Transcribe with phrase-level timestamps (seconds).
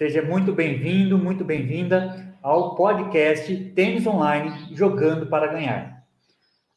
[0.00, 6.06] Seja muito bem-vindo, muito bem-vinda ao podcast Tênis Online Jogando para Ganhar.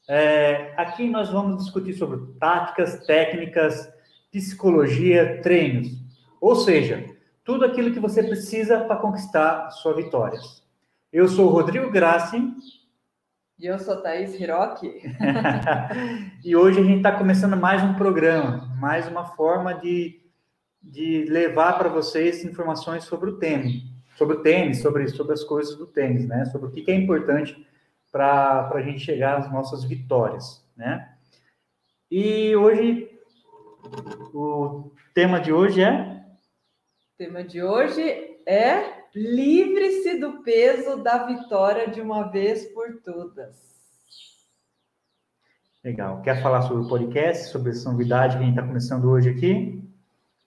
[0.09, 3.89] É, aqui nós vamos discutir sobre táticas, técnicas,
[4.30, 5.88] psicologia, treinos,
[6.41, 7.05] ou seja,
[7.45, 10.41] tudo aquilo que você precisa para conquistar sua vitória.
[11.09, 12.38] Eu sou o Rodrigo Grassi.
[13.58, 15.02] E eu sou Thaís Hiroki.
[16.44, 20.23] e hoje a gente está começando mais um programa, mais uma forma de
[20.84, 23.84] de levar para vocês informações sobre o tênis,
[24.18, 26.46] sobre o tênis, sobre, sobre as coisas do tênis, né?
[26.46, 27.66] Sobre o que, que é importante
[28.12, 31.09] para a gente chegar às nossas vitórias, né?
[32.12, 33.09] E hoje,
[34.34, 36.23] o tema de hoje é?
[37.14, 38.02] O tema de hoje
[38.45, 43.73] é livre-se do peso da vitória de uma vez por todas.
[45.84, 46.22] Legal.
[46.22, 49.84] Quer falar sobre o podcast, sobre essa novidade que a gente está começando hoje aqui?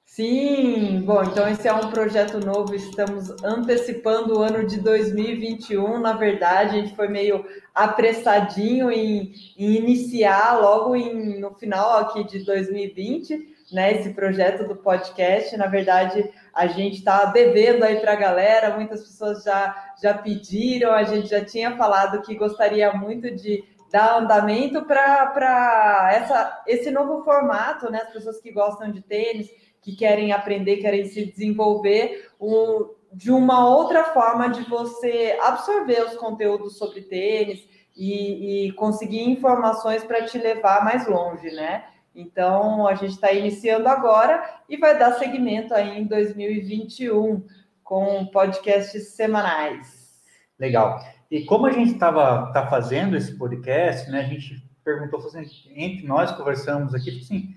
[0.07, 5.99] Sim, bom, então esse é um projeto novo, estamos antecipando o ano de 2021.
[5.99, 12.25] Na verdade, a gente foi meio apressadinho em, em iniciar logo em, no final aqui
[12.25, 13.93] de 2020, né?
[14.01, 15.55] Esse projeto do podcast.
[15.57, 20.93] Na verdade, a gente está devendo aí para a galera, muitas pessoas já, já pediram,
[20.93, 27.91] a gente já tinha falado que gostaria muito de dar andamento para esse novo formato,
[27.91, 28.03] né?
[28.03, 29.51] As pessoas que gostam de tênis
[29.87, 36.17] que querem aprender, querem se desenvolver, um, de uma outra forma de você absorver os
[36.17, 37.65] conteúdos sobre tênis
[37.97, 41.85] e, e conseguir informações para te levar mais longe, né?
[42.13, 47.47] Então, a gente está iniciando agora e vai dar seguimento aí em 2021
[47.85, 50.21] com podcasts semanais.
[50.59, 50.99] Legal.
[51.31, 54.23] E como a gente estava tá fazendo esse podcast, né?
[54.23, 57.55] A gente perguntou, assim, entre nós conversamos aqui, assim,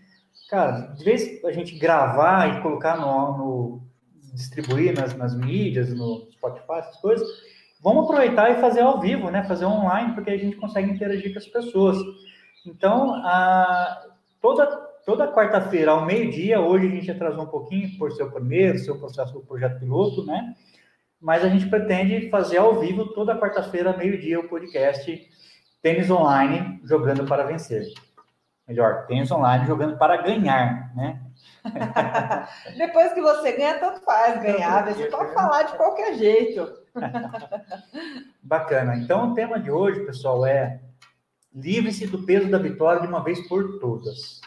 [0.50, 3.81] Cara, de vez a gente gravar e colocar no, no
[4.33, 7.27] distribuir nas, nas mídias, no Spotify, essas coisas,
[7.80, 9.43] vamos aproveitar e fazer ao vivo, né?
[9.43, 11.98] Fazer online, porque a gente consegue interagir com as pessoas.
[12.65, 14.08] Então, a,
[14.42, 14.65] toda,
[15.05, 18.98] toda quarta-feira, ao meio-dia, hoje a gente atrasou um pouquinho por ser o primeiro, seu
[18.98, 20.55] processo do projeto piloto, né?
[21.21, 25.30] Mas a gente pretende fazer ao vivo toda quarta-feira, meio-dia, o podcast
[25.80, 27.86] Tênis Online, jogando para vencer
[28.69, 31.19] melhor, tênis online jogando para ganhar, né?
[32.77, 36.71] Depois que você ganha, tanto faz ganhar, você pode falar de qualquer jeito.
[38.43, 38.95] Bacana.
[38.95, 40.79] Então, o tema de hoje, pessoal, é
[41.53, 44.39] livre-se do peso da vitória de uma vez por todas.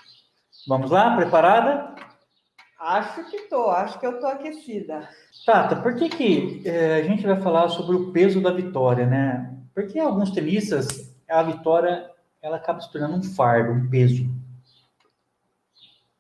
[0.69, 1.17] Vamos lá?
[1.17, 1.93] Preparada?
[2.79, 5.09] Acho que tô, acho que eu tô aquecida.
[5.45, 9.53] Tata, por que, que é, a gente vai falar sobre o peso da vitória, né?
[9.75, 12.12] Porque alguns tenistas, a vitória
[12.43, 14.29] ela acaba se tornando um fardo, um peso.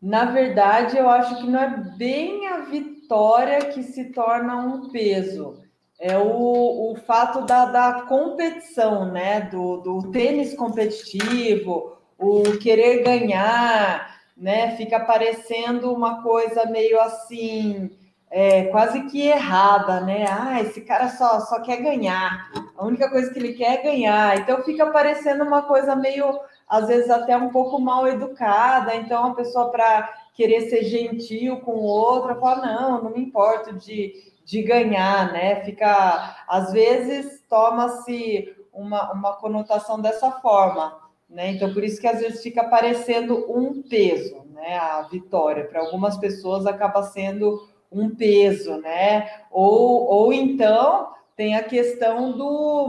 [0.00, 5.60] Na verdade, eu acho que não é bem a vitória que se torna um peso.
[5.98, 9.42] É o, o fato da, da competição, né?
[9.42, 14.76] Do, do tênis competitivo, o querer ganhar, né?
[14.76, 17.90] Fica parecendo uma coisa meio assim
[18.32, 20.24] é, quase que errada, né?
[20.28, 22.50] Ah, esse cara só, só quer ganhar.
[22.82, 24.40] A única coisa que ele quer é ganhar.
[24.40, 28.92] Então fica parecendo uma coisa meio, às vezes, até um pouco mal educada.
[28.96, 33.72] Então a pessoa, para querer ser gentil com o outro, fala: não, não me importo
[33.76, 35.64] de, de ganhar, né?
[35.64, 40.98] Fica, às vezes, toma-se uma, uma conotação dessa forma.
[41.30, 41.52] Né?
[41.52, 44.76] Então, por isso que às vezes fica parecendo um peso, né?
[44.76, 45.68] A vitória.
[45.68, 49.30] Para algumas pessoas acaba sendo um peso, né?
[49.52, 52.88] Ou, ou então tem a questão do,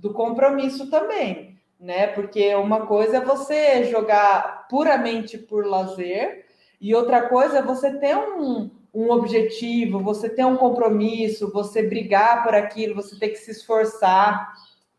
[0.00, 2.08] do compromisso também, né?
[2.08, 6.46] Porque uma coisa é você jogar puramente por lazer,
[6.80, 12.42] e outra coisa é você ter um, um objetivo, você ter um compromisso, você brigar
[12.42, 14.52] por aquilo, você ter que se esforçar,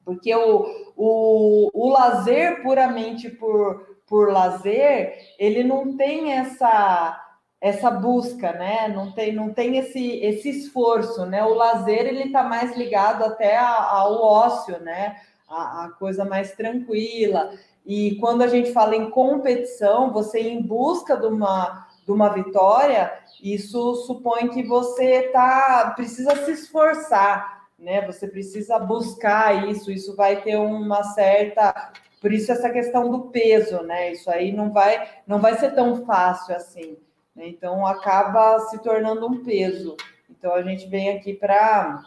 [0.03, 0.65] porque o,
[0.95, 7.26] o, o lazer puramente por, por lazer, ele não tem essa
[7.59, 8.87] essa busca, né?
[8.87, 11.43] Não tem, não tem esse, esse esforço, né?
[11.43, 15.17] O lazer ele está mais ligado até ao ócio, né?
[15.49, 17.51] A, a, coisa mais tranquila.
[17.85, 23.11] E quando a gente fala em competição, você em busca de uma, de uma vitória,
[23.41, 28.05] isso supõe que você tá precisa se esforçar, né?
[28.05, 29.91] Você precisa buscar isso.
[29.91, 34.11] Isso vai ter uma certa por isso essa questão do peso, né?
[34.11, 36.97] Isso aí não vai não vai ser tão fácil assim.
[37.37, 39.95] Então, acaba se tornando um peso.
[40.29, 42.03] Então, a gente vem aqui para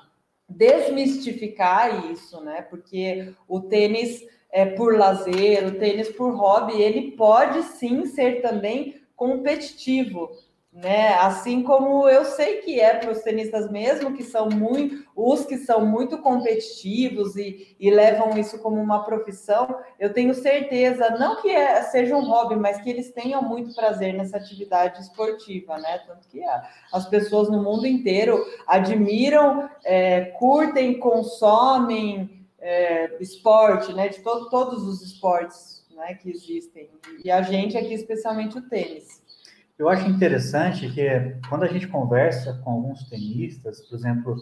[0.48, 2.62] desmistificar isso, né?
[2.62, 9.00] Porque o tênis é por lazer, o tênis por hobby, ele pode sim ser também
[9.14, 10.30] competitivo,
[10.72, 11.14] né?
[11.14, 15.58] Assim como eu sei que é para os tenistas mesmo, que são muito, os que
[15.58, 21.50] são muito competitivos e, e levam isso como uma profissão, eu tenho certeza, não que
[21.50, 25.98] é, seja um hobby, mas que eles tenham muito prazer nessa atividade esportiva, né?
[26.06, 26.40] Tanto que
[26.92, 34.08] as pessoas no mundo inteiro admiram, é, curtem, consomem é, esporte, né?
[34.08, 36.88] De to, todos os esportes né, que existem.
[37.24, 39.20] E a gente aqui, especialmente o tênis.
[39.80, 41.08] Eu acho interessante que
[41.48, 44.36] quando a gente conversa com alguns tenistas, por exemplo,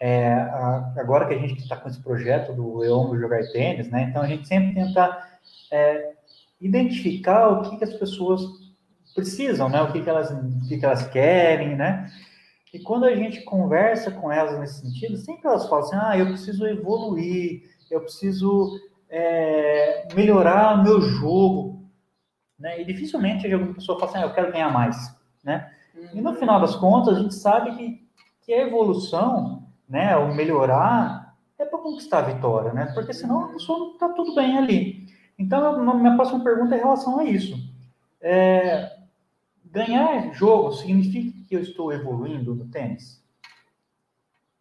[0.00, 4.08] é, a, agora que a gente está com esse projeto do Eu Jogar Tênis, né?
[4.10, 5.24] Então a gente sempre tenta
[5.70, 6.14] é,
[6.60, 8.42] identificar o que, que, as pessoas
[9.14, 9.80] precisam, né?
[9.82, 12.10] O que, que, elas, o que, que elas querem, né?
[12.74, 16.26] E quando a gente conversa com elas nesse sentido, sempre elas falam assim: ah, eu
[16.26, 21.81] preciso evoluir, eu preciso é, melhorar meu jogo.
[22.62, 22.80] Né?
[22.80, 24.96] E dificilmente alguma pessoa fala assim, ah, eu quero ganhar mais,
[25.42, 25.68] né?
[26.14, 28.08] E no final das contas, a gente sabe que,
[28.42, 32.92] que a evolução, né, o melhorar, é para conquistar a vitória, né?
[32.94, 35.08] Porque senão a pessoa não está tudo bem ali.
[35.36, 37.56] Então, minha próxima pergunta é em relação a isso.
[38.20, 38.96] É,
[39.64, 43.20] ganhar jogo significa que eu estou evoluindo no tênis?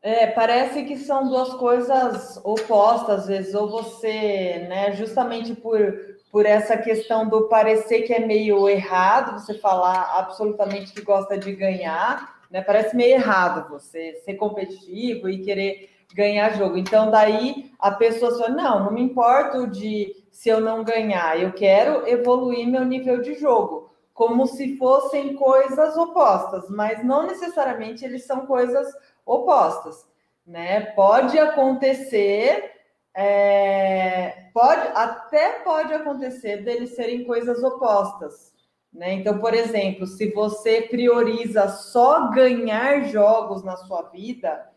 [0.02, 6.46] É, parece que são duas coisas opostas, às vezes, ou você, né, justamente por por
[6.46, 12.42] essa questão do parecer que é meio errado você falar absolutamente que gosta de ganhar,
[12.50, 12.62] né?
[12.62, 16.78] Parece meio errado você ser competitivo e querer ganhar jogo.
[16.78, 21.52] Então, daí a pessoa fala: não, não me importo de se eu não ganhar, eu
[21.52, 28.26] quero evoluir meu nível de jogo, como se fossem coisas opostas, mas não necessariamente eles
[28.26, 28.88] são coisas
[29.26, 30.08] opostas,
[30.46, 30.82] né?
[30.96, 32.72] Pode acontecer
[33.14, 38.52] é, pode até pode acontecer deles serem coisas opostas.
[38.94, 39.14] Né?
[39.14, 44.70] Então, por exemplo, se você prioriza só ganhar jogos na sua vida,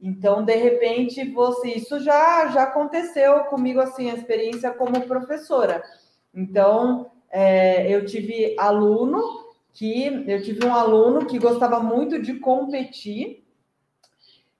[0.00, 5.82] então de repente você isso já já aconteceu comigo assim a experiência como professora.
[6.34, 9.22] Então é, eu tive aluno
[9.72, 13.41] que eu tive um aluno que gostava muito de competir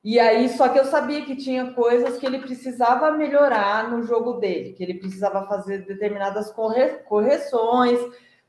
[0.05, 4.35] e aí, só que eu sabia que tinha coisas que ele precisava melhorar no jogo
[4.35, 8.01] dele, que ele precisava fazer determinadas corre correções.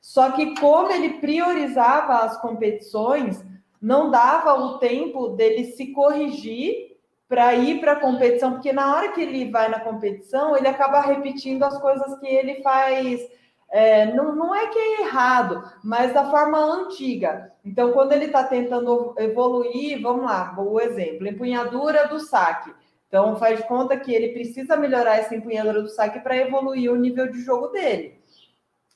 [0.01, 3.45] Só que, como ele priorizava as competições,
[3.79, 6.97] não dava o tempo dele se corrigir
[7.29, 11.01] para ir para a competição, porque na hora que ele vai na competição, ele acaba
[11.01, 13.21] repetindo as coisas que ele faz
[13.69, 17.51] é, não, não é que é errado, mas da forma antiga.
[17.65, 22.73] Então, quando ele está tentando evoluir, vamos lá, o exemplo, empunhadura do saque.
[23.07, 27.31] Então, faz conta que ele precisa melhorar essa empunhadura do saque para evoluir o nível
[27.31, 28.19] de jogo dele.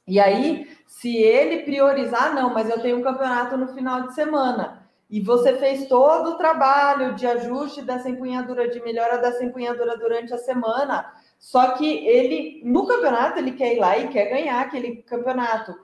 [0.08, 4.88] E aí, se ele priorizar, não, mas eu tenho um campeonato no final de semana.
[5.10, 10.34] E você fez todo o trabalho de ajuste dessa empunhadura, de melhora dessa empunhadura durante
[10.34, 14.98] a semana só que ele, no campeonato, ele quer ir lá e quer ganhar aquele
[15.04, 15.76] campeonato.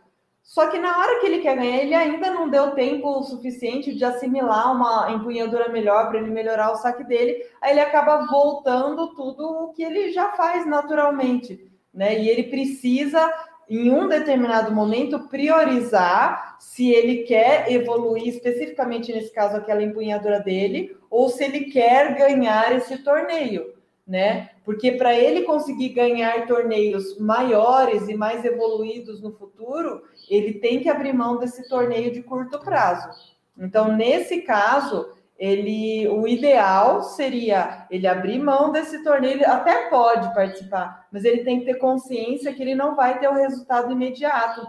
[0.42, 4.04] Só que na hora que ele quer ganhar, ele ainda não deu tempo suficiente de
[4.04, 7.46] assimilar uma empunhadura melhor para ele melhorar o saque dele.
[7.62, 12.20] Aí ele acaba voltando tudo o que ele já faz naturalmente, né?
[12.20, 13.32] E ele precisa,
[13.70, 20.98] em um determinado momento, priorizar se ele quer evoluir especificamente nesse caso aquela empunhadura dele
[21.10, 23.74] ou se ele quer ganhar esse torneio
[24.06, 24.50] né?
[24.66, 30.90] Porque para ele conseguir ganhar torneios maiores e mais evoluídos no futuro, ele tem que
[30.90, 33.10] abrir mão desse torneio de curto prazo.
[33.58, 40.34] Então, nesse caso, ele o ideal seria ele abrir mão desse torneio, ele até pode
[40.34, 44.66] participar, mas ele tem que ter consciência que ele não vai ter o resultado imediato.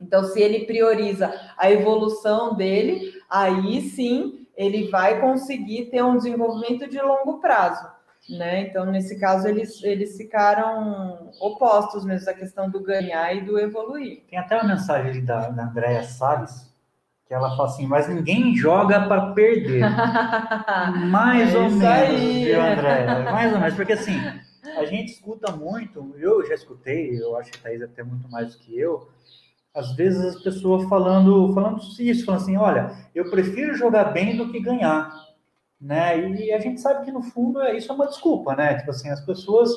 [0.00, 6.88] Então, se ele prioriza a evolução dele, aí sim ele vai conseguir ter um desenvolvimento
[6.88, 7.97] de longo prazo
[8.28, 8.62] né?
[8.62, 14.22] Então, nesse caso, eles, eles ficaram opostos mesmo, a questão do ganhar e do evoluir.
[14.28, 16.68] Tem até uma mensagem ali da, da Andréa Salles,
[17.26, 19.82] que ela fala assim, mas ninguém joga para perder.
[21.08, 22.44] mais é ou menos, aí.
[22.44, 23.32] viu, Andréa?
[23.32, 24.18] Mais ou menos, porque assim,
[24.76, 28.54] a gente escuta muito, eu já escutei, eu acho que a Thaís até muito mais
[28.54, 29.08] do que eu,
[29.74, 34.50] às vezes as pessoas falando, falando isso, falando assim, olha, eu prefiro jogar bem do
[34.50, 35.27] que ganhar
[35.80, 36.18] né?
[36.30, 38.74] E a gente sabe que no fundo é, isso é uma desculpa, né?
[38.74, 39.70] Tipo assim, as pessoas,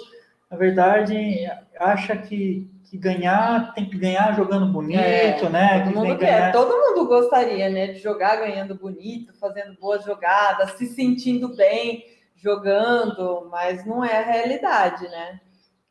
[0.50, 1.46] na verdade,
[1.80, 5.84] acham que, que ganhar tem que ganhar jogando bonito, é, né?
[5.86, 6.52] Todo mundo quer, ganhar...
[6.52, 7.88] todo mundo gostaria, né?
[7.88, 12.06] De jogar ganhando bonito, fazendo boas jogadas, se sentindo bem
[12.36, 15.40] jogando, mas não é a realidade, né?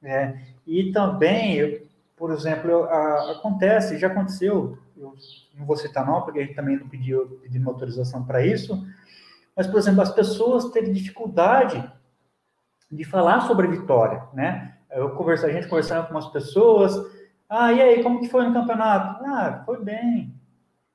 [0.02, 0.35] É,
[0.67, 1.88] e também
[2.21, 5.14] por exemplo, a, acontece, já aconteceu, eu
[5.59, 8.87] não vou citar não, porque a gente também não pediu, pediu autorização para isso,
[9.57, 11.83] mas, por exemplo, as pessoas terem dificuldade
[12.90, 14.76] de falar sobre a vitória, né?
[14.90, 16.97] Eu conversa, a gente conversando com umas pessoas,
[17.50, 19.25] ah, e aí, como que foi no campeonato?
[19.25, 20.33] Ah, foi bem.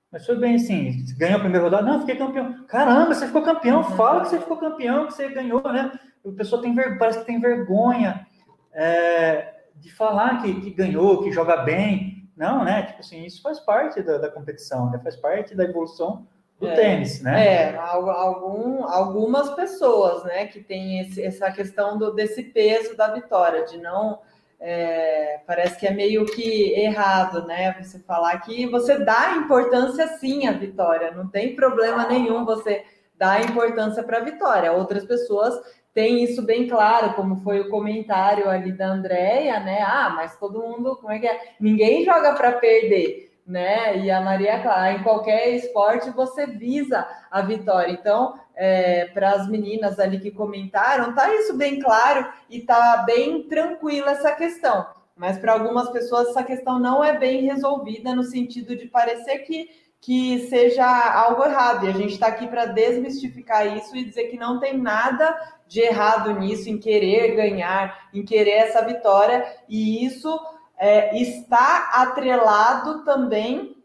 [0.10, 1.06] Mas foi bem, sim.
[1.18, 1.84] Ganhou a primeira rodada?
[1.84, 2.66] Não, fiquei campeão.
[2.66, 3.84] Caramba, você ficou campeão.
[3.84, 5.92] Fala que você ficou campeão, que você ganhou, né?
[6.26, 8.26] A pessoa tem, parece que tem vergonha
[8.72, 12.30] é, de falar que, que ganhou, que joga bem.
[12.38, 12.84] Não, né?
[12.84, 15.00] Tipo assim, isso faz parte da, da competição, né?
[15.00, 16.26] Faz parte da evolução
[16.60, 17.46] do é, tênis, né?
[17.46, 23.66] É, algum, algumas pessoas, né, que tem esse, essa questão do, desse peso da vitória,
[23.66, 24.20] de não.
[24.58, 27.76] É, parece que é meio que errado, né?
[27.82, 32.84] Você falar que você dá importância sim à vitória, não tem problema nenhum você
[33.18, 34.72] dar importância para a vitória.
[34.72, 35.54] Outras pessoas
[35.94, 39.82] têm isso bem claro, como foi o comentário ali da Andrea, né?
[39.82, 41.40] Ah, mas todo mundo, como é que é?
[41.60, 43.98] Ninguém joga para perder né?
[44.00, 47.92] E a Maria Clara, em qualquer esporte você visa a vitória.
[47.92, 53.44] Então, é, para as meninas ali que comentaram, tá isso bem claro e tá bem
[53.44, 54.86] tranquila essa questão.
[55.16, 59.70] Mas para algumas pessoas essa questão não é bem resolvida no sentido de parecer que
[60.06, 61.86] que seja algo errado.
[61.86, 65.36] E a gente está aqui para desmistificar isso e dizer que não tem nada
[65.68, 69.44] de errado nisso, em querer ganhar, em querer essa vitória.
[69.68, 70.40] E isso
[70.78, 73.76] é, está atrelado também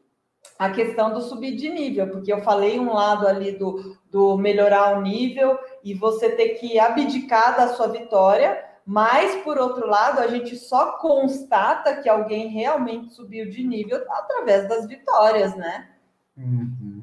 [0.58, 4.96] à questão do subir de nível, porque eu falei um lado ali do, do melhorar
[4.96, 10.26] o nível e você ter que abdicar da sua vitória, mas por outro lado, a
[10.26, 15.90] gente só constata que alguém realmente subiu de nível através das vitórias, né?
[16.36, 17.02] Uhum.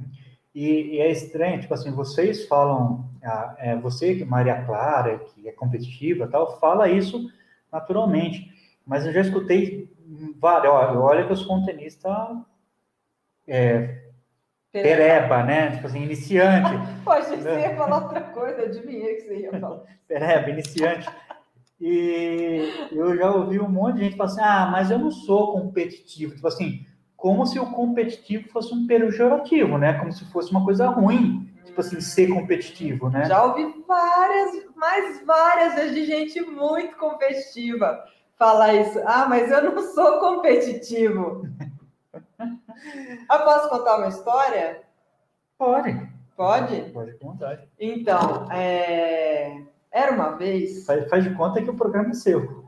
[0.54, 3.06] E, e, é estranho, tipo assim, vocês falam,
[3.60, 7.30] é, você, Maria Clara, que é competitiva tal, fala isso
[7.72, 8.57] naturalmente.
[8.88, 9.94] Mas eu já escutei
[10.40, 10.74] vários.
[10.74, 12.10] Olha, olha que eu sou um tenista
[13.46, 14.04] é,
[14.72, 15.72] pereba, né?
[15.72, 16.72] Tipo assim, iniciante.
[17.04, 19.82] Pode ser, você ia falar outra coisa, adivinhei que você ia falar.
[20.08, 21.10] pereba, iniciante.
[21.80, 25.52] E eu já ouvi um monte de gente falar assim: ah, mas eu não sou
[25.52, 26.34] competitivo.
[26.34, 29.94] Tipo assim, como se o competitivo fosse um pejorativo, né?
[30.00, 33.26] Como se fosse uma coisa ruim tipo assim, ser competitivo, né?
[33.26, 38.04] Já ouvi várias, mais várias vezes de gente muito competitiva
[38.38, 39.00] falar isso.
[39.06, 41.48] Ah, mas eu não sou competitivo.
[42.40, 44.82] eu posso contar uma história?
[45.58, 46.10] Pode.
[46.36, 46.82] Pode?
[46.92, 47.64] Pode contar.
[47.80, 49.64] Então, é...
[49.92, 50.86] era uma vez.
[50.86, 52.64] Faz, faz de conta que o programa é seu.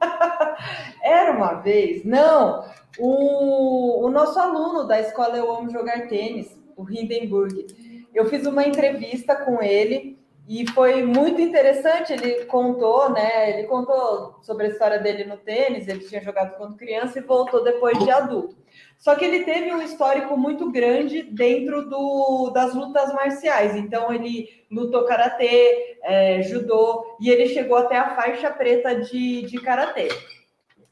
[1.02, 2.04] era uma vez.
[2.04, 2.64] Não,
[2.98, 8.06] o, o nosso aluno da escola Eu Amo Jogar Tênis, o Hindenburg.
[8.14, 13.50] Eu fiz uma entrevista com ele e foi muito interessante, ele contou, né?
[13.50, 17.64] Ele contou sobre a história dele no tênis, ele tinha jogado quando criança e voltou
[17.64, 18.54] depois de adulto.
[18.98, 23.74] Só que ele teve um histórico muito grande dentro do, das lutas marciais.
[23.74, 29.58] Então ele lutou karatê, é, judô e ele chegou até a faixa preta de, de
[29.60, 30.08] karatê.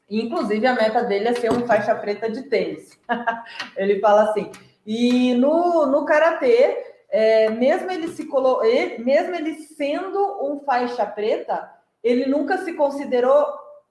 [0.09, 2.99] Inclusive a meta dele é ser um faixa preta de tênis.
[3.77, 4.49] ele fala assim.
[4.85, 8.59] E no, no karatê é, mesmo ele se colo...
[8.97, 11.71] mesmo ele sendo um faixa preta,
[12.03, 13.45] ele nunca se considerou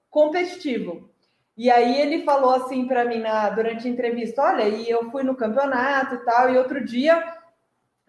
[0.09, 1.09] competitivo.
[1.55, 5.23] E aí ele falou assim para mim na, durante a entrevista: olha, e eu fui
[5.23, 7.23] no campeonato e tal, e outro dia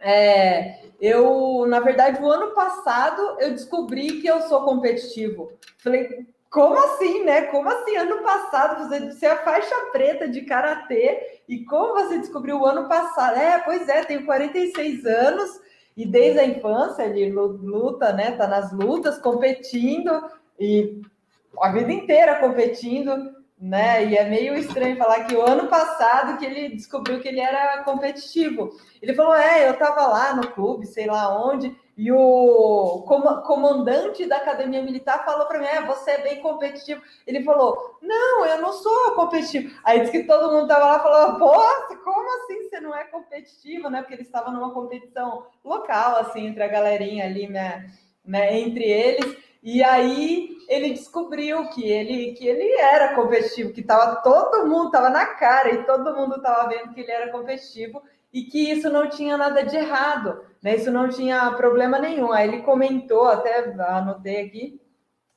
[0.00, 5.52] é, eu, na verdade, o ano passado eu descobri que eu sou competitivo.
[5.78, 7.42] Falei, como assim, né?
[7.46, 7.96] Como assim?
[7.96, 12.88] Ano passado você, você é faixa preta de karatê e como você descobriu o ano
[12.88, 13.36] passado?
[13.36, 15.50] É, pois é, tenho 46 anos
[15.96, 18.30] e desde a infância ele luta, né?
[18.36, 20.12] Tá nas lutas, competindo
[20.56, 21.02] e
[21.60, 24.04] a vida inteira competindo, né?
[24.04, 27.82] E é meio estranho falar que o ano passado que ele descobriu que ele era
[27.82, 28.70] competitivo.
[29.02, 33.04] Ele falou: "É, eu tava lá no clube, sei lá onde, e o
[33.46, 37.00] comandante da academia militar falou para mim: é, você é bem competitivo.
[37.24, 39.72] Ele falou: Não, eu não sou competitivo.
[39.84, 41.54] Aí disse que todo mundo estava lá falando: Pô,
[42.02, 43.88] como assim você não é competitivo?
[43.88, 44.00] Né?
[44.00, 47.88] Porque ele estava numa competição local, assim, entre a galerinha ali, né,
[48.24, 49.36] né, entre eles.
[49.62, 55.08] E aí ele descobriu que ele, que ele era competitivo, que tava todo mundo, tava
[55.10, 58.02] na cara e todo mundo tava vendo que ele era competitivo
[58.34, 60.74] e que isso não tinha nada de errado, né?
[60.74, 62.32] Isso não tinha problema nenhum.
[62.32, 64.80] Aí ele comentou, até anotei aqui,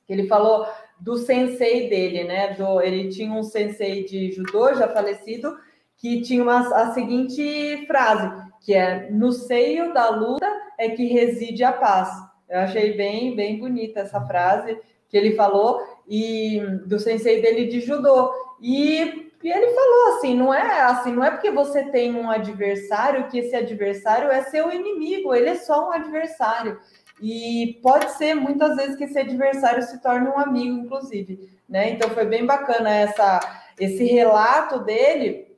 [0.04, 0.66] que ele falou
[0.98, 2.54] do sensei dele, né?
[2.54, 5.56] Do, ele tinha um sensei de judô já falecido
[5.96, 11.62] que tinha uma, a seguinte frase, que é no seio da luta é que reside
[11.62, 12.08] a paz.
[12.48, 14.76] Eu achei bem, bem bonita essa frase
[15.08, 18.32] que ele falou e do sensei dele de judô.
[18.60, 23.28] E, e ele falou assim, não é assim, não é porque você tem um adversário
[23.28, 26.80] que esse adversário é seu inimigo, ele é só um adversário.
[27.22, 31.90] E pode ser muitas vezes que esse adversário se torne um amigo, inclusive, né?
[31.90, 33.40] Então foi bem bacana essa,
[33.78, 35.56] esse relato dele,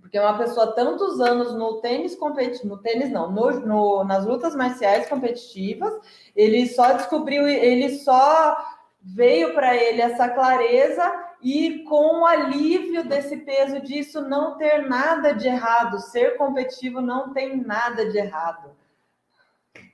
[0.00, 4.26] porque é uma pessoa tantos anos no tênis competitivo, no tênis não, no, no, nas
[4.26, 5.92] lutas marciais competitivas,
[6.34, 8.56] ele só descobriu, ele só
[9.00, 15.32] veio para ele essa clareza e com o alívio desse peso disso não ter nada
[15.32, 18.70] de errado, ser competitivo não tem nada de errado.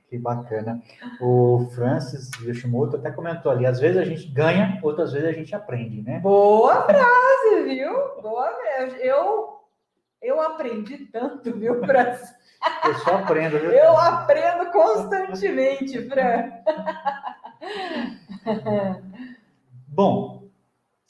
[0.08, 0.80] Que bacana.
[1.20, 5.54] O Francis Yoshimoto até comentou ali, às vezes a gente ganha, outras vezes a gente
[5.54, 6.20] aprende, né?
[6.20, 7.92] Boa frase, viu?
[8.22, 8.96] Boa frase.
[9.00, 9.60] Eu,
[10.22, 12.34] eu aprendi tanto, viu, Francis?
[12.84, 13.70] Eu só aprendo, viu?
[13.70, 16.52] Eu aprendo constantemente, Fran.
[19.88, 20.45] Bom,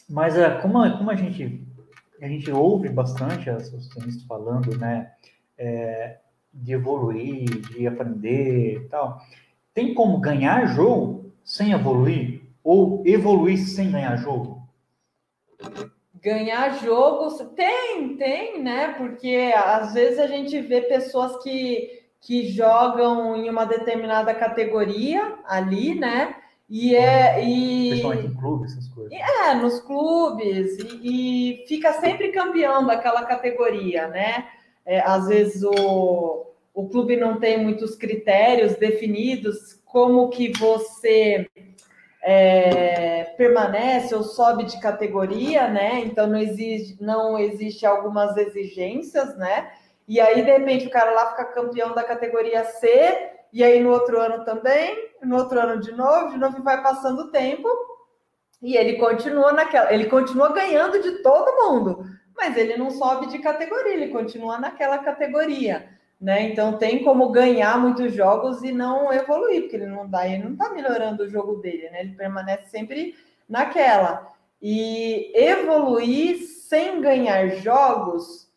[0.09, 1.67] mas uh, como, como a gente
[2.21, 5.13] a gente ouve bastante as tenistas falando, né?
[5.59, 6.19] É,
[6.53, 9.21] de evoluir, de aprender e tal.
[9.75, 12.43] Tem como ganhar jogo sem evoluir?
[12.65, 14.67] Ou evoluir sem ganhar jogo?
[16.15, 18.95] Ganhar jogos tem, tem, né?
[18.95, 25.95] Porque às vezes a gente vê pessoas que, que jogam em uma determinada categoria ali,
[25.95, 26.35] né?
[26.69, 27.45] E é.
[27.45, 29.13] E, Principalmente em clubes, essas coisas.
[29.13, 34.49] É, nos clubes, e, e fica sempre campeão daquela categoria, né?
[34.85, 41.49] É, às vezes o, o clube não tem muitos critérios definidos, como que você
[42.23, 46.01] é, permanece ou sobe de categoria, né?
[46.01, 49.71] Então não existe, não existe algumas exigências, né?
[50.09, 53.91] E aí, de repente, o cara lá fica campeão da categoria C, e aí no
[53.91, 57.69] outro ano também, no outro ano de novo, de novo vai passando o tempo,
[58.63, 63.39] e ele continua naquela, ele continua ganhando de todo mundo mas ele não sobe de
[63.39, 65.89] categoria, ele continua naquela categoria,
[66.21, 66.43] né?
[66.43, 70.53] Então tem como ganhar muitos jogos e não evoluir, porque ele não dá, ele não
[70.53, 72.03] está melhorando o jogo dele, né?
[72.03, 73.17] Ele permanece sempre
[73.49, 74.33] naquela.
[74.61, 78.51] E evoluir sem ganhar jogos,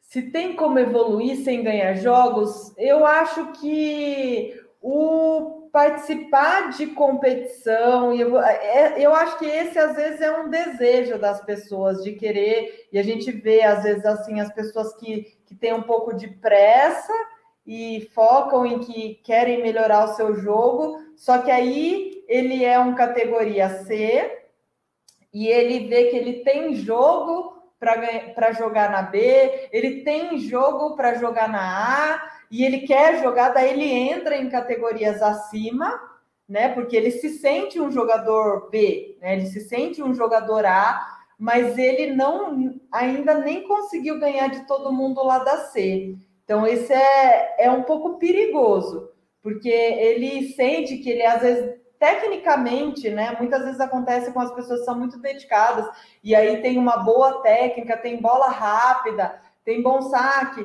[0.00, 4.54] se tem como evoluir sem ganhar jogos, eu acho que
[4.88, 10.48] o participar de competição, e eu, é, eu acho que esse às vezes é um
[10.48, 15.36] desejo das pessoas de querer, e a gente vê às vezes assim as pessoas que,
[15.44, 17.12] que têm um pouco de pressa
[17.66, 22.94] e focam em que querem melhorar o seu jogo, só que aí ele é um
[22.94, 24.44] categoria C
[25.34, 31.14] e ele vê que ele tem jogo para jogar na B, ele tem jogo para
[31.14, 36.00] jogar na A e ele quer jogar, daí ele entra em categorias acima,
[36.48, 36.68] né?
[36.70, 39.34] Porque ele se sente um jogador B, né?
[39.34, 44.92] Ele se sente um jogador A, mas ele não ainda nem conseguiu ganhar de todo
[44.92, 46.16] mundo lá da C.
[46.44, 49.10] Então, esse é, é um pouco perigoso,
[49.42, 53.36] porque ele sente que ele às vezes tecnicamente, né?
[53.38, 55.88] Muitas vezes acontece com as pessoas que são muito dedicadas
[56.22, 60.64] e aí tem uma boa técnica, tem bola rápida, tem bom saque,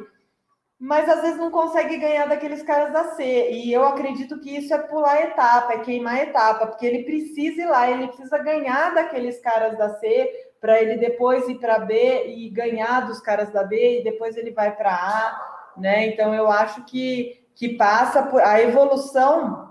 [0.80, 3.52] mas às vezes não consegue ganhar daqueles caras da C.
[3.52, 7.65] E eu acredito que isso é pular etapa, é queimar etapa, porque ele precisa ir
[7.65, 12.50] lá, ele precisa ganhar daqueles caras da C para ele depois ir para B e
[12.50, 16.08] ganhar dos caras da B e depois ele vai para A, né?
[16.08, 19.71] Então eu acho que que passa por a evolução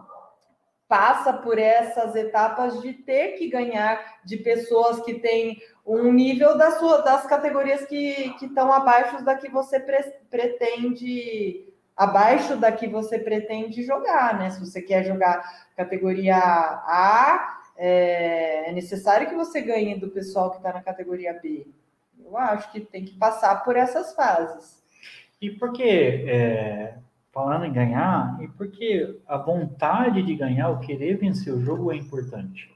[0.91, 6.81] passa por essas etapas de ter que ganhar de pessoas que têm um nível das,
[6.81, 12.89] sua, das categorias que, que estão abaixo da que você pre, pretende abaixo da que
[12.89, 14.51] você pretende jogar, né?
[14.51, 20.57] Se você quer jogar categoria A, é, é necessário que você ganhe do pessoal que
[20.57, 21.69] está na categoria B.
[22.19, 24.83] Eu acho que tem que passar por essas fases.
[25.41, 26.99] E por que é,
[27.33, 31.97] falando em ganhar, e porque a vontade de ganhar, o querer vencer o jogo é
[31.97, 32.71] importante.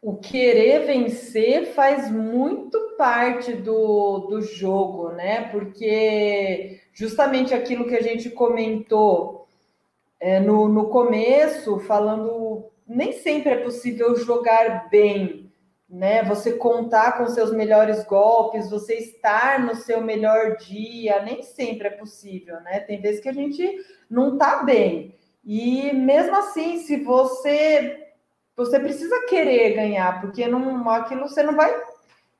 [0.00, 5.48] O querer vencer faz muito parte do, do jogo, né?
[5.50, 9.46] Porque justamente aquilo que a gente comentou
[10.18, 15.45] é, no, no começo, falando, nem sempre é possível jogar bem,
[15.88, 16.22] né?
[16.24, 21.90] Você contar com seus melhores golpes, você estar no seu melhor dia, nem sempre é
[21.90, 22.80] possível, né?
[22.80, 23.72] Tem vezes que a gente
[24.10, 25.14] não tá bem.
[25.44, 28.02] E mesmo assim, se você
[28.56, 31.70] você precisa querer ganhar, porque não, aquilo você não vai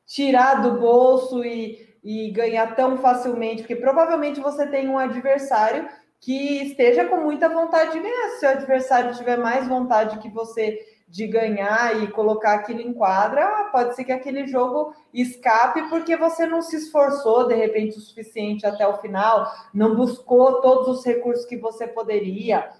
[0.06, 5.87] tirar do bolso e, e ganhar tão facilmente, porque provavelmente você tem um adversário
[6.18, 8.30] que esteja com muita vontade de ganhar.
[8.38, 10.78] Se o adversário tiver mais vontade que você
[11.09, 16.47] de ganhar e colocar aquilo em quadra, pode ser que aquele jogo escape porque você
[16.47, 21.47] não se esforçou de repente o suficiente até o final, não buscou todos os recursos
[21.47, 22.71] que você poderia,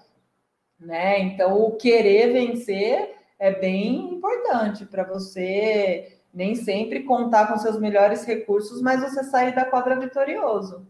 [0.79, 1.19] né?
[1.19, 8.25] Então, o querer vencer é bem importante para você nem sempre contar com seus melhores
[8.25, 10.85] recursos, mas você sair da quadra vitorioso.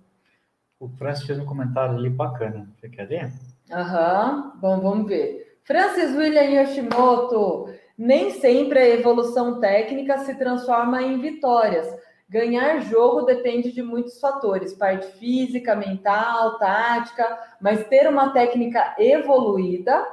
[0.79, 2.67] O Francis fez um comentário ali bacana.
[2.75, 3.31] Você quer ver?
[3.71, 4.59] Aham, uhum.
[4.59, 5.46] bom, vamos ver.
[5.67, 11.85] Francis William Yoshimoto, nem sempre a evolução técnica se transforma em vitórias.
[12.29, 20.07] Ganhar jogo depende de muitos fatores, parte física, mental, tática, mas ter uma técnica evoluída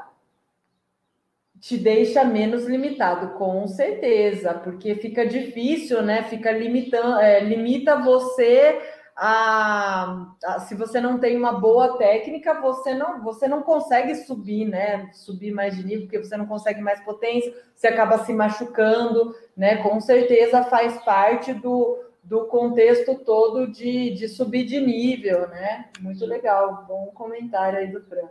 [1.61, 6.25] te deixa menos limitado, com certeza, porque fica difícil, né?
[6.25, 8.83] Fica limitando, é, limita você
[9.17, 14.65] a, a, se você não tem uma boa técnica, você não, você não consegue subir,
[14.65, 15.11] né?
[15.13, 19.77] Subir mais de nível, porque você não consegue mais potência, você acaba se machucando, né?
[19.77, 25.91] Com certeza faz parte do, do contexto todo de, de subir de nível, né?
[26.01, 28.29] Muito legal, bom comentário aí do Fran.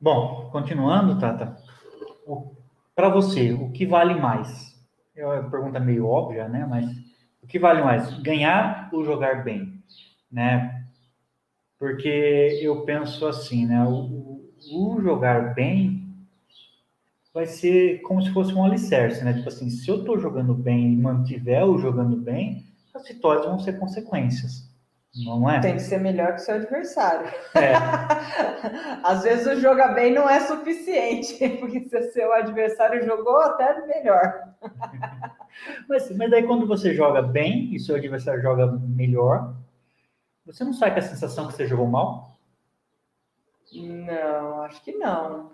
[0.00, 1.56] Bom, continuando, Tata,
[2.94, 4.76] para você, o que vale mais?
[5.16, 6.66] É uma pergunta meio óbvia, né?
[6.68, 6.86] Mas
[7.48, 8.12] o que vale mais?
[8.20, 9.82] Ganhar ou jogar bem?
[10.30, 10.84] Né?
[11.78, 13.82] Porque eu penso assim, né?
[13.84, 16.14] O, o jogar bem
[17.32, 19.32] vai ser como se fosse um alicerce, né?
[19.32, 23.58] Tipo assim, se eu estou jogando bem e mantiver o jogando bem, as vitórias vão
[23.58, 24.68] ser consequências.
[25.24, 25.58] Não é?
[25.60, 27.32] Tem que ser melhor que o seu adversário.
[27.54, 27.72] É.
[29.02, 33.86] Às vezes o joga bem não é suficiente, porque se o seu adversário jogou até
[33.86, 34.34] melhor.
[35.88, 39.54] mas, mas daí quando você joga bem e seu adversário joga melhor,
[40.44, 42.32] você não sai com a sensação que você jogou mal?
[43.72, 45.52] Não, acho que não.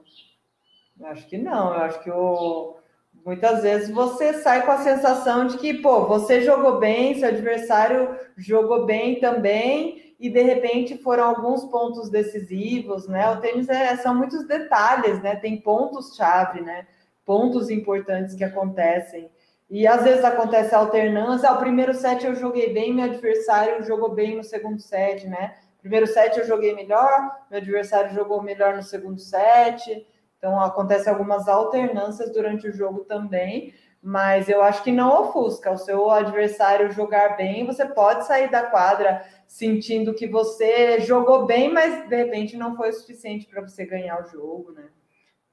[1.02, 1.74] Acho que não.
[1.74, 2.76] Eu acho que o
[3.24, 8.18] muitas vezes você sai com a sensação de que, pô, você jogou bem, seu adversário
[8.36, 13.30] jogou bem também, e de repente foram alguns pontos decisivos, né?
[13.30, 15.36] O tênis é, são muitos detalhes, né?
[15.36, 16.86] Tem pontos-chave, né?
[17.24, 19.28] Pontos importantes que acontecem.
[19.70, 21.50] E às vezes acontece alternância.
[21.52, 25.54] O primeiro set eu joguei bem, meu adversário jogou bem no segundo set, né?
[25.80, 30.06] Primeiro set eu joguei melhor, meu adversário jogou melhor no segundo set.
[30.38, 33.72] Então, acontece algumas alternâncias durante o jogo também,
[34.02, 35.70] mas eu acho que não ofusca.
[35.70, 41.72] O seu adversário jogar bem, você pode sair da quadra sentindo que você jogou bem,
[41.72, 44.84] mas de repente não foi o suficiente para você ganhar o jogo, né?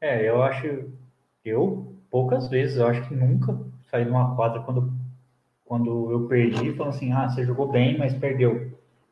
[0.01, 0.91] É, eu acho,
[1.45, 3.57] eu poucas vezes, eu acho que nunca
[3.91, 4.93] saí de uma quadra quando,
[5.65, 8.71] quando eu perdi, falando assim, ah, você jogou bem, mas perdeu.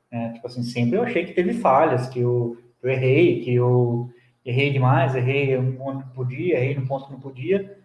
[0.10, 4.10] É, tipo assim, sempre eu achei que teve falhas, que eu, eu errei, que eu
[4.44, 7.78] errei demais, errei onde não podia, errei no ponto que não podia.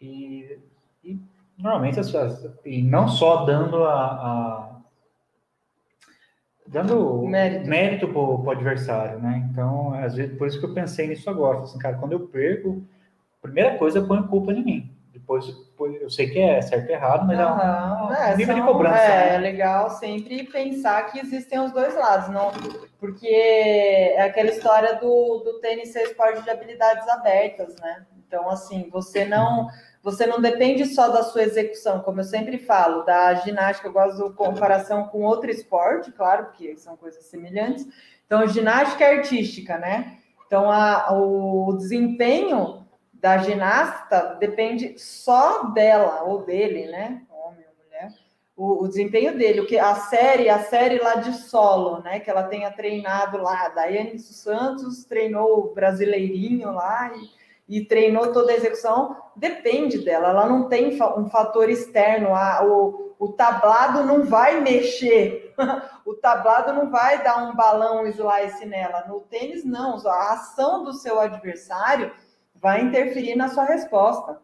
[0.00, 0.58] E,
[1.02, 1.18] e
[1.58, 2.12] normalmente as
[2.64, 4.72] e não só dando a, a
[6.66, 9.46] dando mérito, mérito para o adversário, né?
[9.50, 11.60] Então, às vezes, por isso que eu pensei nisso agora.
[11.60, 12.82] Assim, cara, quando eu perco,
[13.38, 14.90] a primeira coisa eu ponho culpa em mim.
[15.12, 15.46] Depois,
[15.86, 17.44] eu sei que é certo e errado, mas uhum.
[17.44, 18.98] é um, é, nível são, de cobrança.
[18.98, 19.34] É, né?
[19.34, 22.50] é legal sempre pensar que existem os dois lados, não
[22.98, 28.06] porque é aquela história do, do tênis ser esporte de habilidades abertas, né?
[28.26, 29.68] Então, assim, você não
[30.02, 34.30] você não depende só da sua execução, como eu sempre falo, da ginástica, eu gosto
[34.30, 37.86] de comparação com outro esporte, claro, porque são coisas semelhantes.
[38.26, 40.16] Então, ginástica é artística, né?
[40.46, 42.81] Então, a, o desempenho
[43.22, 47.22] da ginasta depende só dela ou dele, né?
[47.30, 48.12] Homem ou mulher.
[48.56, 52.18] O, o, desempenho dele, o que a série, a série lá de solo, né?
[52.18, 57.12] Que ela tenha treinado lá, Daiane Santos treinou o brasileirinho lá
[57.68, 60.30] e, e, treinou toda a execução, depende dela.
[60.30, 62.34] Ela não tem um fator externo.
[62.34, 65.54] A, o, o tablado não vai mexer,
[66.04, 69.04] o tablado não vai dar um balão slice nela.
[69.06, 69.96] No tênis, não.
[70.08, 72.10] A ação do seu adversário
[72.62, 74.40] vai interferir na sua resposta.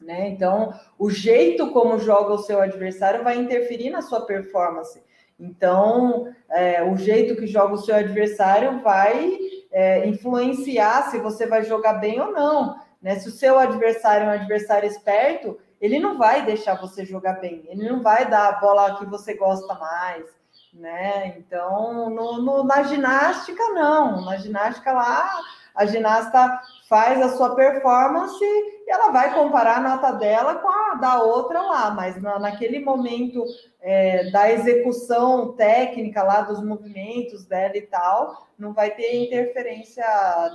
[0.00, 0.28] Né?
[0.30, 5.00] Então, o jeito como joga o seu adversário vai interferir na sua performance.
[5.38, 9.38] Então, é, o jeito que joga o seu adversário vai
[9.70, 12.80] é, influenciar se você vai jogar bem ou não.
[13.00, 13.16] Né?
[13.16, 17.64] Se o seu adversário é um adversário esperto, ele não vai deixar você jogar bem,
[17.68, 20.24] ele não vai dar a bola que você gosta mais.
[20.72, 21.34] Né?
[21.38, 24.24] Então, no, no, na ginástica, não.
[24.24, 25.40] Na ginástica lá,
[25.74, 30.94] a ginasta faz a sua performance e ela vai comparar a nota dela com a
[30.96, 33.44] da outra lá, mas na, naquele momento
[33.80, 40.04] é, da execução técnica lá dos movimentos dela e tal, não vai ter interferência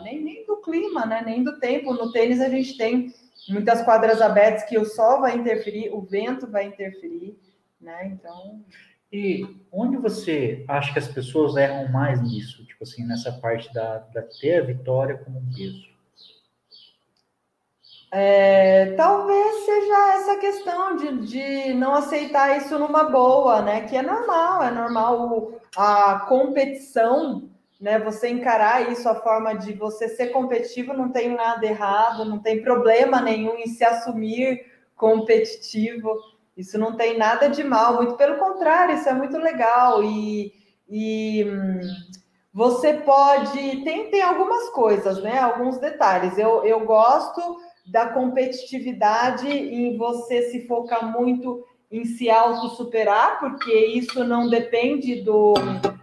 [0.03, 1.21] nem, nem do clima, né?
[1.25, 1.93] Nem do tempo.
[1.93, 3.13] No tênis a gente tem
[3.49, 7.37] muitas quadras abertas que o sol vai interferir, o vento vai interferir,
[7.81, 8.05] né?
[8.05, 8.61] Então.
[9.11, 12.65] E onde você acha que as pessoas erram mais nisso?
[12.65, 15.87] Tipo assim, nessa parte da, da ter a vitória como um peso?
[18.11, 23.81] É, talvez seja essa questão de, de não aceitar isso numa boa, né?
[23.81, 27.99] Que é normal, é normal a competição, né?
[27.99, 32.61] Você encarar isso, a forma de você ser competitivo, não tem nada errado, não tem
[32.61, 34.65] problema nenhum em se assumir
[34.95, 36.09] competitivo.
[36.57, 40.03] Isso não tem nada de mal, muito pelo contrário, isso é muito legal.
[40.03, 40.51] E,
[40.89, 41.79] e hum,
[42.51, 43.83] você pode.
[43.83, 45.37] Tem, tem algumas coisas, né?
[45.37, 46.37] Alguns detalhes.
[46.37, 47.39] Eu, eu gosto
[47.91, 55.53] da competitividade em você se focar muito em se auto-superar, porque isso não depende do,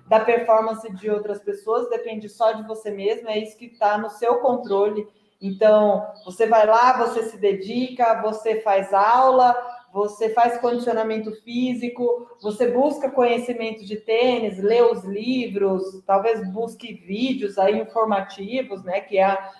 [0.07, 4.09] da performance de outras pessoas, depende só de você mesmo, é isso que está no
[4.09, 5.07] seu controle.
[5.43, 9.55] Então, você vai lá, você se dedica, você faz aula,
[9.94, 17.57] você faz condicionamento físico, você busca conhecimento de tênis, lê os livros, talvez busque vídeos
[17.59, 19.00] aí informativos, né?
[19.02, 19.52] Que é a,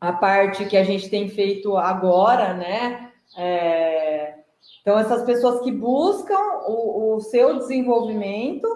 [0.00, 3.10] a parte que a gente tem feito agora, né?
[3.36, 4.36] É,
[4.82, 8.68] então, essas pessoas que buscam o, o seu desenvolvimento,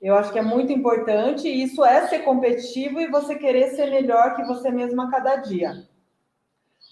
[0.00, 1.46] eu acho que é muito importante.
[1.46, 5.86] Isso é ser competitivo e você querer ser melhor que você mesmo a cada dia.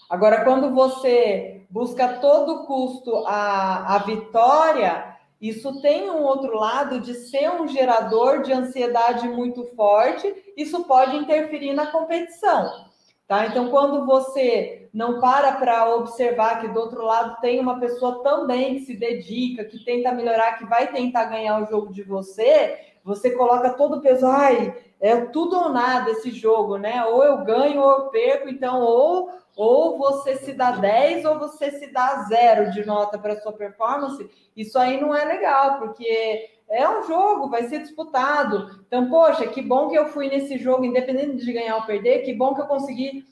[0.07, 6.99] Agora, quando você busca a todo custo a, a vitória, isso tem um outro lado
[6.99, 12.91] de ser um gerador de ansiedade muito forte, isso pode interferir na competição.
[13.27, 13.47] Tá?
[13.47, 18.75] Então, quando você não para para observar que do outro lado tem uma pessoa também
[18.75, 23.31] que se dedica, que tenta melhorar, que vai tentar ganhar o jogo de você, você
[23.31, 27.05] coloca todo o peso, ai, é tudo ou nada esse jogo, né?
[27.05, 31.71] Ou eu ganho ou eu perco, então ou ou você se dá 10 ou você
[31.71, 36.87] se dá zero de nota para sua performance, isso aí não é legal, porque é
[36.87, 38.81] um jogo, vai ser disputado.
[38.87, 42.33] Então, poxa, que bom que eu fui nesse jogo, independente de ganhar ou perder, que
[42.33, 43.25] bom que eu consegui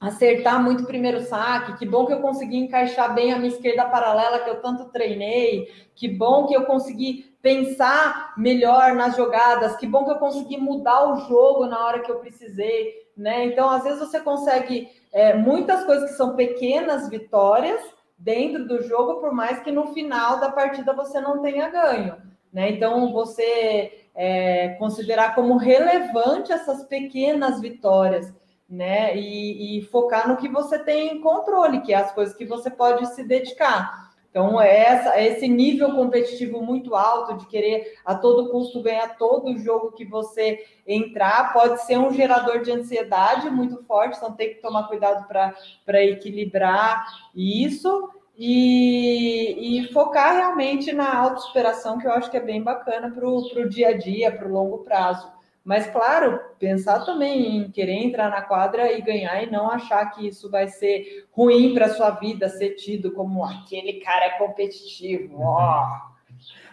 [0.00, 3.84] acertar muito o primeiro saque, que bom que eu consegui encaixar bem a minha esquerda
[3.86, 9.86] paralela que eu tanto treinei, que bom que eu consegui pensar melhor nas jogadas, que
[9.86, 13.46] bom que eu consegui mudar o jogo na hora que eu precisei, né?
[13.46, 17.82] Então, às vezes você consegue é, muitas coisas que são pequenas vitórias
[18.16, 22.16] dentro do jogo, por mais que no final da partida você não tenha ganho.
[22.52, 22.70] Né?
[22.70, 28.34] Então, você é, considerar como relevante essas pequenas vitórias,
[28.68, 29.16] né?
[29.16, 33.06] E, e, focar no que você tem controle, que é as coisas que você pode
[33.14, 34.07] se dedicar.
[34.38, 39.18] Então, é essa, é esse nível competitivo muito alto de querer a todo custo ganhar
[39.18, 44.54] todo jogo que você entrar, pode ser um gerador de ansiedade muito forte, então tem
[44.54, 52.30] que tomar cuidado para equilibrar isso e, e, focar realmente na autossuperação, que eu acho
[52.30, 55.28] que é bem bacana para o dia a dia, para o longo prazo.
[55.68, 60.26] Mas, claro, pensar também em querer entrar na quadra e ganhar e não achar que
[60.26, 65.42] isso vai ser ruim para sua vida, ser tido como aquele cara é competitivo.
[65.42, 66.08] Oh.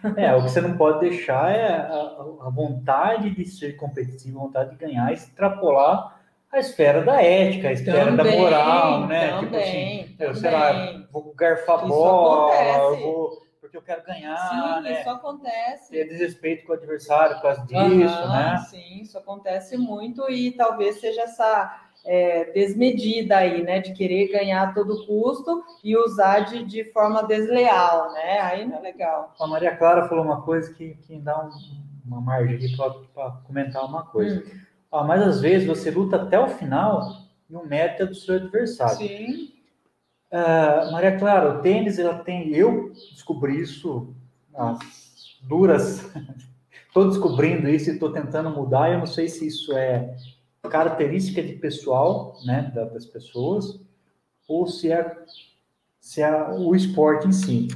[0.16, 4.42] É, o que você não pode deixar é a, a vontade de ser competitivo, a
[4.42, 6.20] vontade de ganhar, extrapolar
[6.52, 9.30] a esfera da ética, a esfera também, da moral, né?
[9.30, 14.82] Também, tipo assim, eu, sei lá, vou garfar bola, vou porque eu quero ganhar, sim,
[14.82, 15.00] né?
[15.00, 15.90] isso acontece.
[15.90, 18.58] Ter desrespeito com o adversário por causa disso, uhum, né?
[18.70, 23.80] Sim, isso acontece muito e talvez seja essa é, desmedida aí, né?
[23.80, 28.40] De querer ganhar a todo custo e usar de, de forma desleal, né?
[28.40, 29.34] Aí não é legal.
[29.40, 31.50] A Maria Clara falou uma coisa que, que dá um,
[32.06, 32.76] uma margem aqui
[33.12, 34.40] para comentar uma coisa.
[34.40, 34.60] Hum.
[34.92, 37.02] Ah, mas às vezes você luta até o final
[37.50, 38.96] e o meta do seu adversário.
[38.96, 39.55] Sim.
[40.30, 42.54] Uh, Maria Clara, o tênis, ela tem.
[42.54, 44.14] Eu descobri isso
[44.54, 46.10] as duras.
[46.88, 48.90] Estou descobrindo isso e estou tentando mudar.
[48.90, 50.16] Eu não sei se isso é
[50.66, 53.78] característica de pessoal, né, das pessoas,
[54.48, 55.14] ou se é,
[56.00, 57.68] se é o esporte em si.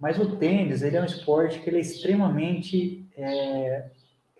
[0.00, 3.90] Mas o tênis, ele é um esporte que ele é extremamente é,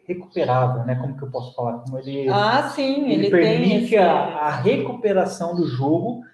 [0.07, 0.97] recuperável, né?
[0.97, 1.79] Como que eu posso falar?
[1.81, 3.97] Como ele, ah, sim, ele, ele permite esse...
[3.99, 6.25] a, a recuperação do jogo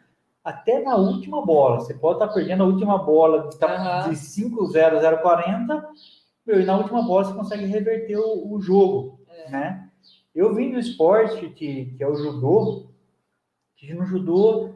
[0.45, 1.81] até na última bola.
[1.81, 4.11] Você pode estar perdendo a última bola tá uhum.
[4.11, 5.89] de 5 0 0 40
[6.47, 9.51] e na última bola você consegue reverter o, o jogo, é.
[9.51, 9.89] né?
[10.35, 12.91] Eu vim do esporte que, que é o judô,
[13.77, 14.71] que no judô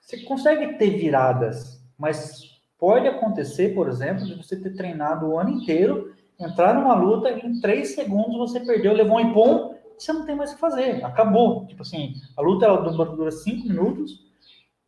[0.00, 5.50] você consegue ter viradas, mas pode acontecer, por exemplo, de você ter treinado o ano
[5.50, 10.26] inteiro, entrar numa luta e em três segundos você perdeu, levou um impom, você não
[10.26, 11.66] tem mais o que fazer, acabou.
[11.66, 14.25] Tipo assim, a luta ela dura cinco minutos,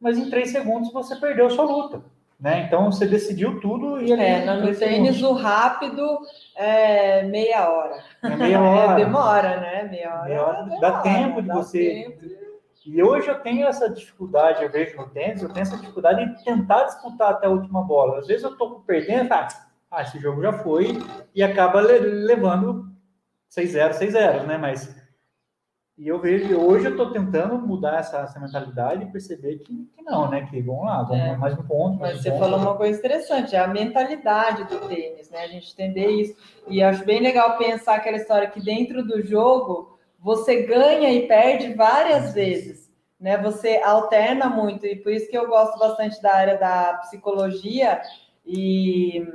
[0.00, 2.02] mas em três segundos você perdeu a sua luta.
[2.38, 2.62] Né?
[2.66, 6.20] Então você decidiu tudo e é, no tênis o rápido
[6.54, 8.04] é meia hora.
[8.22, 8.92] É meia hora.
[8.92, 9.88] É, demora, né?
[9.90, 10.24] Meia hora.
[10.24, 12.06] Meia hora demora, dá tempo de dá você.
[12.18, 12.48] Tempo.
[12.86, 16.34] E hoje eu tenho essa dificuldade, eu vejo no tênis, eu tenho essa dificuldade em
[16.42, 18.20] tentar disputar até a última bola.
[18.20, 19.46] Às vezes eu tô perdendo, tá?
[19.90, 20.96] Ah, esse jogo já foi,
[21.34, 22.86] e acaba levando
[23.54, 24.56] 6-0, 6-0, né?
[24.56, 24.97] Mas
[25.98, 30.02] e eu vejo, hoje eu estou tentando mudar essa, essa mentalidade e perceber que, que,
[30.02, 30.46] não, né?
[30.48, 31.36] Que vamos lá, vamos é.
[31.36, 31.98] mais um ponto.
[31.98, 32.40] Mais Mas um você ponto.
[32.40, 35.42] falou uma coisa interessante, é a mentalidade do tênis, né?
[35.42, 36.36] A gente entender isso.
[36.68, 41.74] E acho bem legal pensar aquela história que dentro do jogo você ganha e perde
[41.74, 43.36] várias vezes, né?
[43.38, 48.00] Você alterna muito, e por isso que eu gosto bastante da área da psicologia
[48.46, 49.26] e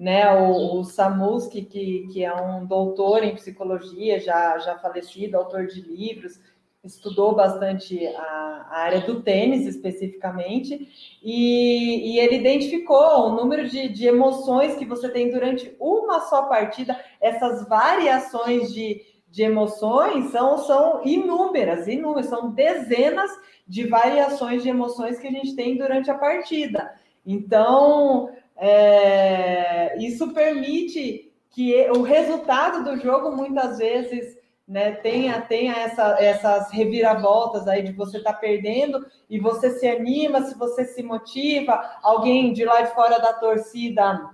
[0.00, 5.66] né, o, o Samuski, que, que é um doutor em psicologia, já, já falecido, autor
[5.66, 6.40] de livros,
[6.82, 10.88] estudou bastante a, a área do tênis especificamente,
[11.22, 16.44] e, e ele identificou o número de, de emoções que você tem durante uma só
[16.44, 23.30] partida, essas variações de, de emoções são, são inúmeras, inúmeras, são dezenas
[23.68, 26.90] de variações de emoções que a gente tem durante a partida.
[27.26, 36.16] Então, é, isso permite que o resultado do jogo muitas vezes né, tenha, tenha essa,
[36.20, 41.02] essas reviravoltas aí de você estar tá perdendo e você se anima, se você se
[41.02, 44.30] motiva, alguém de lá de fora da torcida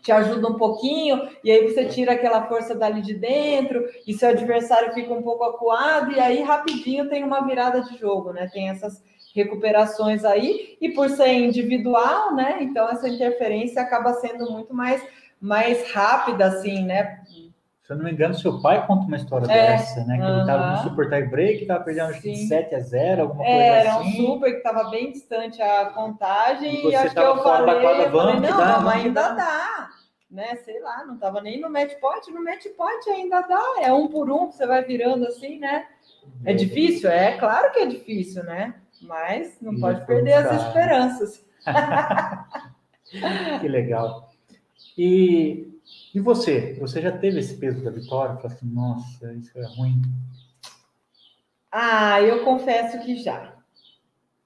[0.00, 4.28] te ajuda um pouquinho, e aí você tira aquela força dali de dentro, e seu
[4.28, 8.46] adversário fica um pouco acuado, e aí rapidinho tem uma virada de jogo, né?
[8.52, 9.02] Tem essas
[9.34, 12.58] recuperações aí, e por ser individual, né?
[12.60, 15.04] Então essa interferência acaba sendo muito mais,
[15.40, 17.20] mais rápida, assim, né?
[17.82, 20.16] Se eu não me engano, seu pai conta uma história é, dessa, né?
[20.16, 20.30] Que uh -huh.
[20.30, 23.90] ele estava no super tie break, estava perdendo que 7 a 0, alguma coisa Era
[23.96, 23.98] assim.
[23.98, 27.80] Era um super que estava bem distante a contagem, e, e acho que eu falei,
[27.80, 29.34] quadra, eu falei, não, dá, não, ainda dá.
[29.34, 29.90] dá.
[30.30, 33.92] Né, sei lá, não estava nem no match point, no match point ainda dá, é
[33.92, 35.86] um por um, você vai virando assim, né?
[36.44, 37.08] É difícil?
[37.08, 38.74] É, claro que é difícil, né?
[39.06, 41.44] Mas não pode perder as esperanças.
[43.60, 44.32] que legal.
[44.96, 45.68] E,
[46.14, 46.74] e você?
[46.80, 48.36] Você já teve esse peso da vitória?
[48.36, 50.02] Falei assim, nossa, isso é ruim.
[51.70, 53.56] Ah, eu confesso que já.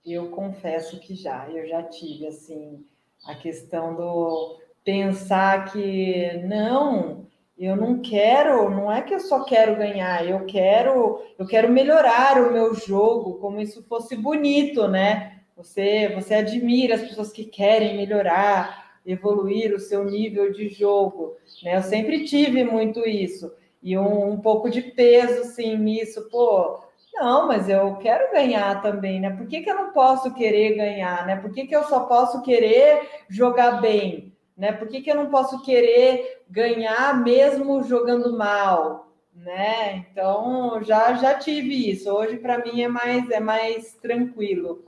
[0.05, 1.49] Eu confesso que já.
[1.51, 2.85] Eu já tive, assim,
[3.25, 7.27] a questão do pensar que não,
[7.59, 12.40] eu não quero, não é que eu só quero ganhar, eu quero, eu quero melhorar
[12.40, 15.40] o meu jogo, como isso fosse bonito, né?
[15.57, 21.77] Você, você admira as pessoas que querem melhorar, evoluir o seu nível de jogo, né?
[21.77, 26.81] Eu sempre tive muito isso e um, um pouco de peso, sim, nisso, pô.
[27.14, 29.31] Não, mas eu quero ganhar também, né?
[29.31, 31.35] Por que, que eu não posso querer ganhar, né?
[31.35, 34.33] Por que, que eu só posso querer jogar bem?
[34.59, 34.73] né?
[34.73, 40.06] Por que, que eu não posso querer ganhar mesmo jogando mal, né?
[40.11, 42.11] Então já já tive isso.
[42.11, 44.84] Hoje para mim é mais é mais tranquilo.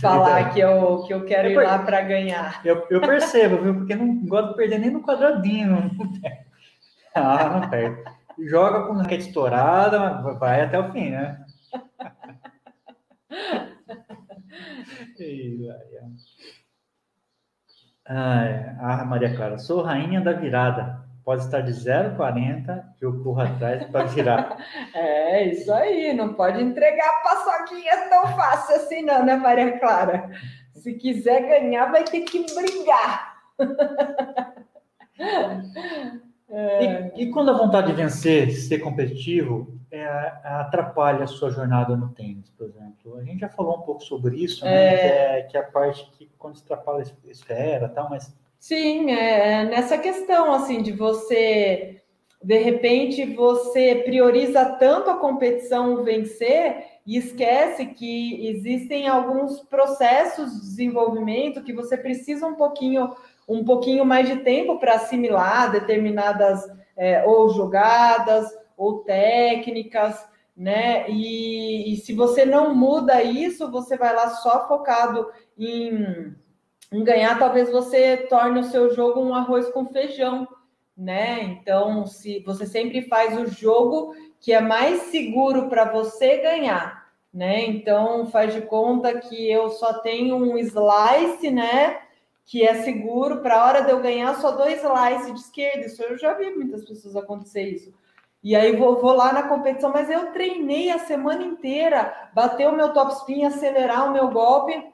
[0.00, 2.64] Falar que eu, que eu quero eu ir lá para ganhar.
[2.64, 3.74] Eu, eu percebo, viu?
[3.74, 5.90] Porque não gosto de perder nem no quadradinho.
[7.14, 8.04] ah, não perde.
[8.38, 11.44] Joga com raquete estourada, vai até o fim, né?
[15.18, 15.68] e,
[18.06, 21.00] ah, ah, Maria Clara, sou rainha da virada.
[21.24, 24.56] Pode estar de 0,40 que eu corro atrás para virar.
[24.92, 26.12] é, isso aí.
[26.12, 30.30] Não pode entregar paçoquinha tão fácil assim, não, né, Maria Clara?
[30.74, 33.36] Se quiser ganhar, vai ter que brigar.
[36.50, 37.12] é.
[37.16, 40.06] e, e, quando a vontade de vencer, ser competitivo, é,
[40.42, 43.18] atrapalha a sua jornada no tênis, por exemplo.
[43.18, 44.72] A gente já falou um pouco sobre isso, né?
[44.72, 44.96] É...
[44.96, 48.34] Que, é, que é a parte que quando se atrapalha a esfera tal, mas...
[48.58, 51.98] Sim, é nessa questão, assim, de você...
[52.42, 60.60] De repente, você prioriza tanto a competição vencer e esquece que existem alguns processos de
[60.60, 63.14] desenvolvimento que você precisa um pouquinho,
[63.48, 66.66] um pouquinho mais de tempo para assimilar determinadas
[66.96, 68.50] é, ou jogadas
[68.82, 71.08] ou técnicas, né?
[71.08, 76.34] E, e, se você não muda isso, você vai lá só focado em,
[76.90, 80.48] em ganhar, talvez você torne o seu jogo um arroz com feijão,
[80.96, 81.44] né?
[81.44, 87.64] Então, se você sempre faz o jogo que é mais seguro para você ganhar, né?
[87.64, 92.00] Então, faz de conta que eu só tenho um slice, né?
[92.44, 95.86] Que é seguro para a hora de eu ganhar só dois slices de esquerda.
[95.86, 97.94] Isso eu já vi muitas pessoas acontecer isso.
[98.42, 102.76] E aí vou, vou lá na competição, mas eu treinei a semana inteira, bater o
[102.76, 104.92] meu top spin, acelerar o meu golpe.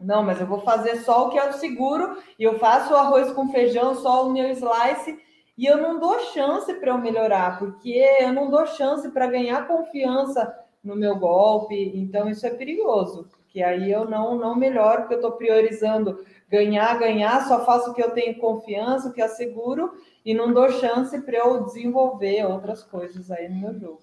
[0.00, 2.96] Não, mas eu vou fazer só o que é o seguro e eu faço o
[2.96, 5.16] arroz com feijão, só o meu slice
[5.56, 9.68] e eu não dou chance para eu melhorar, porque eu não dou chance para ganhar
[9.68, 10.52] confiança
[10.82, 11.92] no meu golpe.
[11.94, 16.98] Então isso é perigoso, porque aí eu não não melhoro, porque eu estou priorizando ganhar,
[16.98, 19.92] ganhar, só faço o que eu tenho confiança, o que é seguro
[20.24, 24.02] e não dou chance para eu desenvolver outras coisas aí no meu jogo.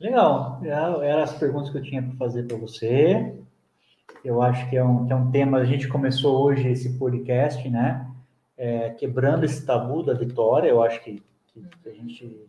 [0.00, 3.34] Legal, eram as perguntas que eu tinha para fazer para você.
[4.24, 5.58] Eu acho que é, um, que é um tema.
[5.58, 8.06] A gente começou hoje esse podcast, né?
[8.56, 10.68] É, quebrando esse tabu da vitória.
[10.68, 11.22] Eu acho que,
[11.82, 12.48] que a gente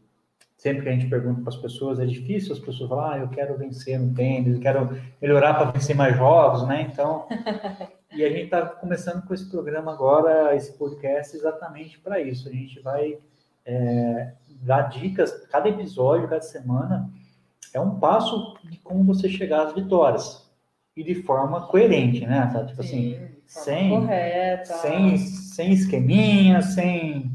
[0.62, 3.28] sempre que a gente pergunta para as pessoas é difícil as pessoas falar, ah, eu
[3.30, 6.88] quero vencer no tênis, eu quero melhorar para vencer mais jogos, né?
[6.92, 7.26] Então
[8.14, 12.50] E a gente está começando com esse programa agora, esse podcast, exatamente para isso.
[12.50, 13.18] A gente vai
[13.66, 17.10] é, dar dicas, cada episódio, cada semana,
[17.74, 20.50] é um passo de como você chegar às vitórias.
[20.96, 22.50] E de forma coerente, né?
[22.52, 22.66] Tá?
[22.66, 24.74] Tipo assim, Sim, assim, sem, correta.
[24.74, 27.32] sem, sem esqueminha, sem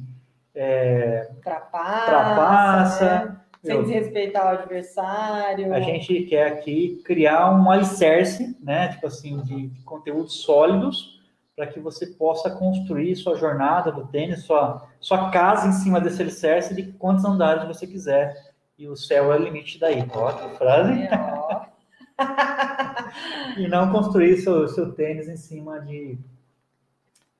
[0.54, 5.72] é, trapaça, trapaça sem desrespeitar o adversário.
[5.74, 8.88] A gente quer aqui criar um alicerce, né?
[8.88, 11.16] Tipo assim, de, de conteúdos sólidos
[11.56, 16.20] para que você possa construir sua jornada do tênis, sua, sua casa em cima desse
[16.20, 18.54] alicerce de quantos andares você quiser.
[18.78, 20.06] E o céu é o limite daí.
[20.14, 21.02] Ó, que frase.
[21.02, 21.66] É,
[23.56, 26.18] e não construir seu, seu tênis em cima de,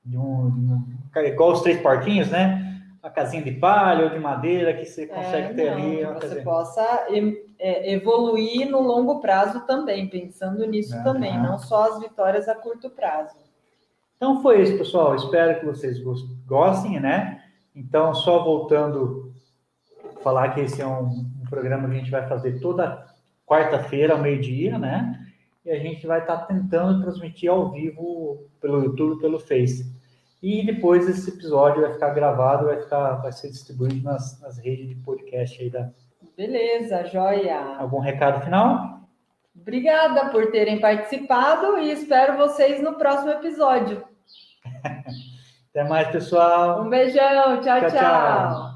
[0.02, 1.26] de um, de um.
[1.26, 2.75] Igual os três porquinhos, né?
[3.06, 6.20] Uma casinha de palha ou de madeira que você consegue é, ter não, ali.
[6.20, 7.06] Que você possa
[7.58, 11.04] é, evoluir no longo prazo também, pensando nisso uhum.
[11.04, 13.36] também, não só as vitórias a curto prazo.
[14.16, 15.14] Então foi isso, pessoal.
[15.14, 15.98] Espero que vocês
[16.46, 17.44] gostem, né?
[17.74, 19.32] Então, só voltando
[20.22, 23.06] falar que esse é um, um programa que a gente vai fazer toda
[23.46, 25.24] quarta-feira ao meio-dia, né?
[25.64, 29.95] E a gente vai estar tentando transmitir ao vivo pelo YouTube, pelo Face.
[30.46, 34.88] E depois esse episódio vai ficar gravado, vai, ficar, vai ser distribuído nas, nas redes
[34.88, 35.90] de podcast aí da.
[36.36, 37.76] Beleza, joia.
[37.76, 39.00] Algum recado final?
[39.60, 44.04] Obrigada por terem participado e espero vocês no próximo episódio.
[45.70, 46.82] Até mais, pessoal.
[46.82, 47.90] Um beijão, tchau, tchau.
[47.90, 47.90] tchau.
[47.90, 48.75] tchau.